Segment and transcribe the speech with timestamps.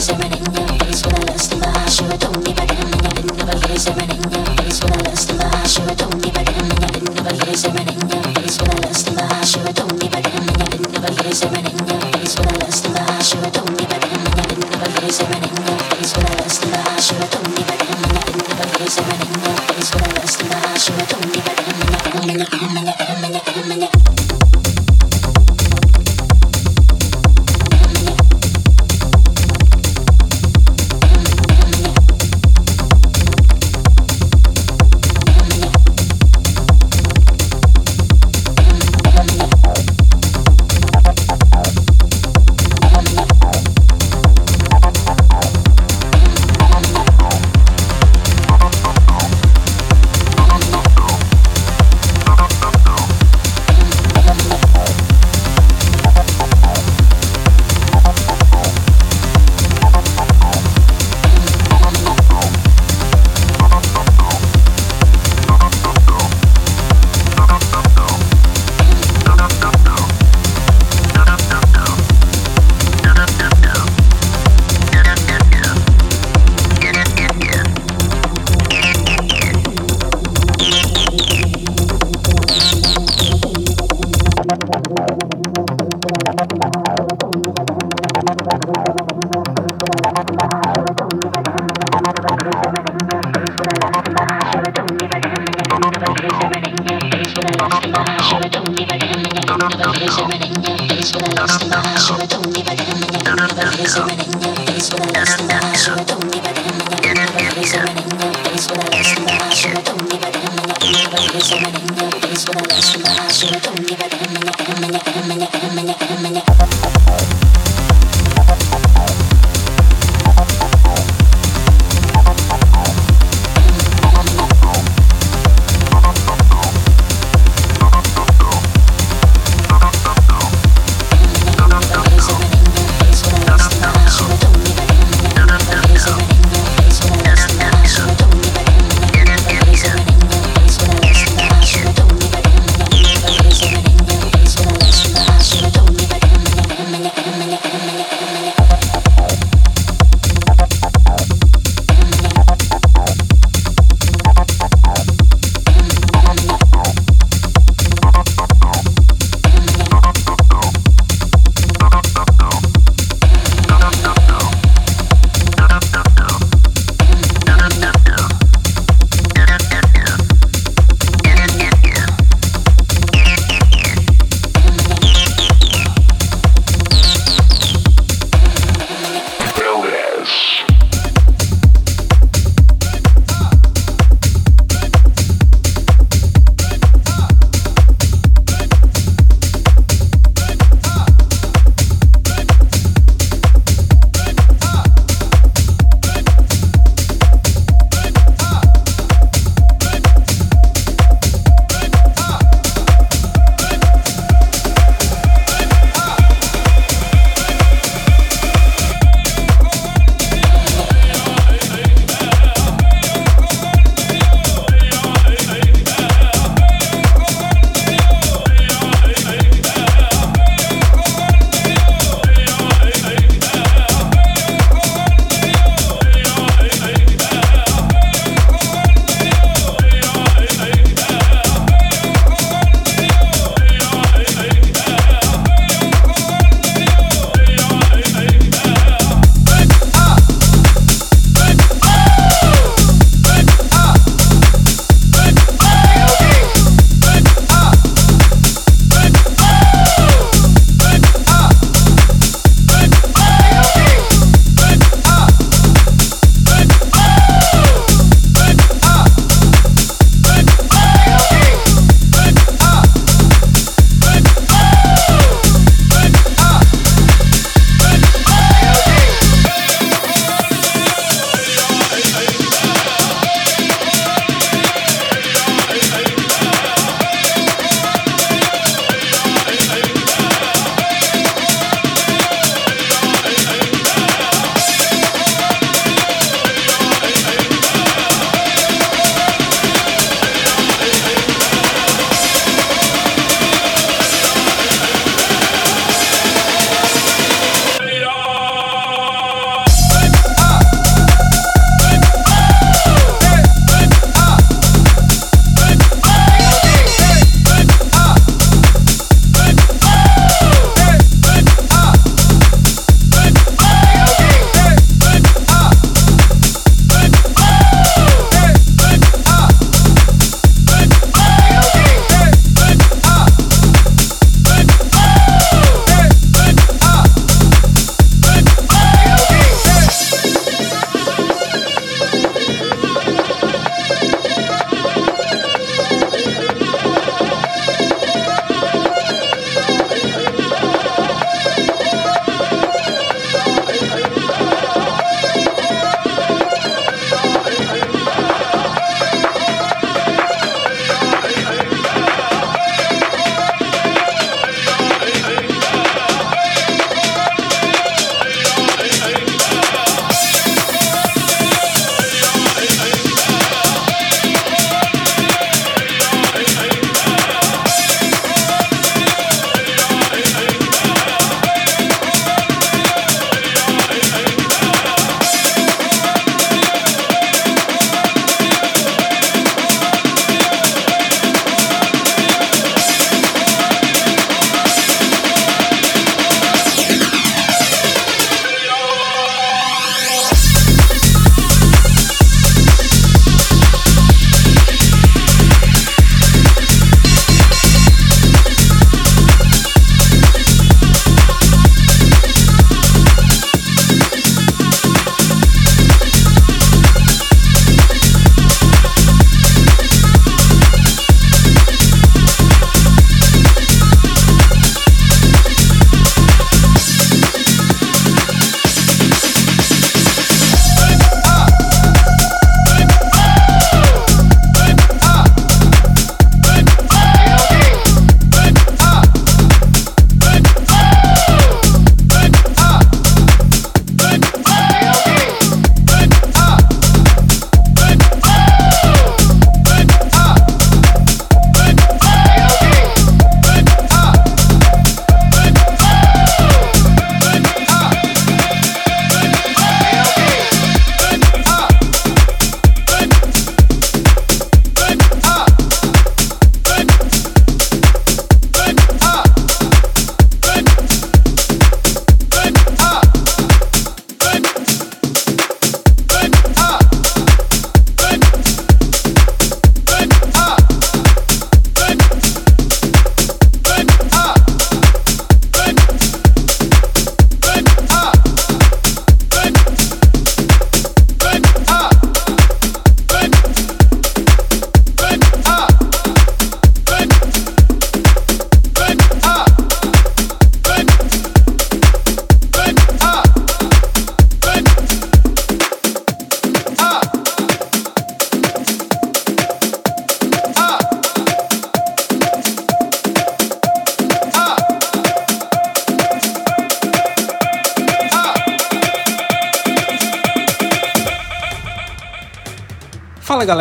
[0.00, 1.92] so written in your face with a lust in my heart.
[1.92, 2.89] Sure, don't be begging.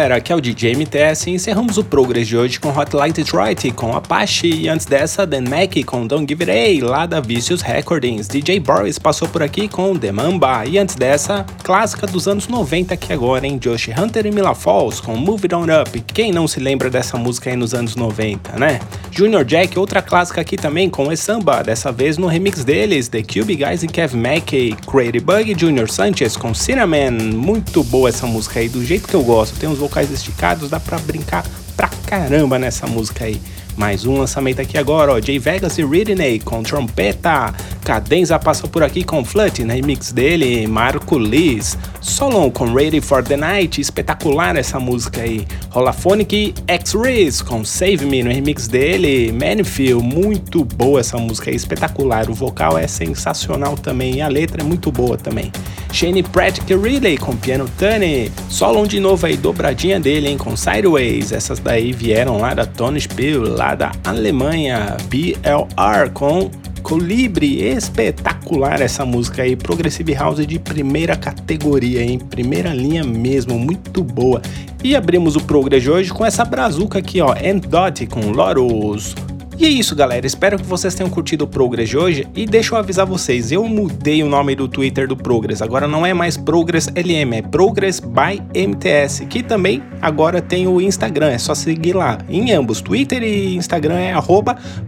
[0.09, 3.15] Galera, aqui é o DJ MTS e encerramos o Progress de hoje com Hot Light
[3.15, 7.19] Detroit com Apache e antes dessa Dan Mac com Don't Give It A lá da
[7.19, 8.27] Vicious Recordings.
[8.27, 12.95] DJ Boris passou por aqui com The Mamba e antes dessa, clássica dos anos 90
[12.95, 13.59] aqui agora, hein?
[13.59, 15.99] Josh Hunter e Mila Falls com Move It On Up.
[16.07, 18.79] Quem não se lembra dessa música aí nos anos 90, né?
[19.19, 23.21] Junior Jack, outra clássica aqui também com E Samba, dessa vez no remix deles, The
[23.21, 27.11] Cube Guys e Kev Mackey, Crazy Bug Junior Sanchez com Cinnamon.
[27.35, 30.79] Muito boa essa música aí, do jeito que eu gosto tem os vocais esticados, dá
[30.79, 31.45] pra brincar
[31.75, 33.41] pra caramba nessa música aí.
[33.75, 37.53] Mais um lançamento aqui agora, ó, Jay Vegas e Ridney com trompeta.
[37.89, 41.75] Cadenza passa por aqui com Flut na remix dele, Marco Liz.
[41.99, 45.47] Solon com Ready for the Night, espetacular essa música aí.
[45.73, 51.55] Holaphonic e X-Riz com Save Me no remix dele, Manfield, muito boa essa música aí,
[51.55, 52.29] espetacular.
[52.29, 55.51] O vocal é sensacional também e a letra é muito boa também.
[55.91, 58.31] Shane Pratt e Relay com Piano Tune.
[58.49, 61.31] Solon de novo aí, dobradinha dele, hein, com Sideways.
[61.31, 69.05] Essas daí vieram lá da Tony Spiel, lá da Alemanha, BLR com Colibre, espetacular essa
[69.05, 74.41] música aí, Progressive House de primeira categoria, em primeira linha mesmo, muito boa.
[74.83, 77.35] E abrimos o Progress de hoje com essa brazuca aqui, ó,
[77.69, 79.15] Dot com Loros.
[79.59, 80.25] E é isso, galera.
[80.25, 82.25] Espero que vocês tenham curtido o Progress de hoje.
[82.33, 85.61] E deixa eu avisar vocês, eu mudei o nome do Twitter do Progress.
[85.61, 90.79] Agora não é mais Progress LM, é Progress by MTS, que também agora tem o
[90.79, 91.31] Instagram.
[91.31, 92.19] É só seguir lá.
[92.29, 94.13] Em ambos, Twitter e Instagram é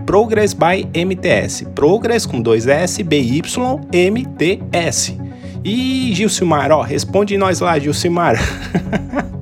[0.06, 1.66] Progress by MTS.
[1.76, 5.18] Progress com dois S, B Y M T S.
[5.66, 8.38] E Gilcimar, ó, responde nós lá, Gilcimar.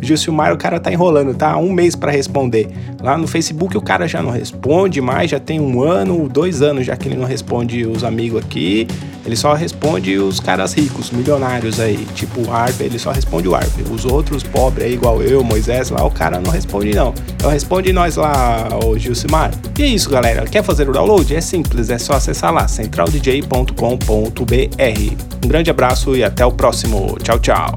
[0.00, 1.56] Gilcimar, o cara tá enrolando, tá?
[1.56, 2.68] Um mês para responder.
[3.02, 6.86] Lá no Facebook o cara já não responde mais, já tem um ano, dois anos
[6.86, 8.86] já que ele não responde os amigos aqui.
[9.24, 13.56] Ele só responde os caras ricos, milionários aí, tipo o Arp, ele só responde o
[13.56, 13.72] Arp.
[13.90, 17.12] Os outros pobres aí, igual eu, Moisés, lá o cara não responde não.
[17.34, 19.50] Então responde nós lá, ô Gilcimar.
[19.78, 20.44] E é isso, galera.
[20.44, 21.34] Quer fazer o download?
[21.34, 25.44] É simples, é só acessar lá, centraldj.com.br.
[25.44, 27.16] Um grande abraço e até o próximo.
[27.22, 27.76] Tchau, tchau.